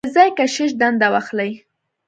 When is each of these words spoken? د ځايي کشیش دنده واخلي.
د 0.03 0.07
ځايي 0.15 0.31
کشیش 0.37 0.71
دنده 0.81 1.07
واخلي. 1.11 1.51